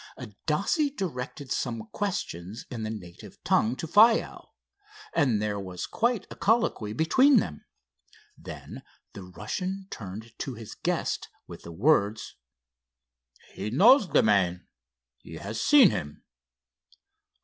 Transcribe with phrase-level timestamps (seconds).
[0.17, 4.47] Adasse directed some questions in the native tongue to Faiow,
[5.13, 7.63] and there was quite a colloquy between them.
[8.35, 8.81] Then
[9.13, 12.35] the Russian turned to his guest with the words:
[13.53, 14.65] "He knows the man.
[15.19, 16.23] He has seen him."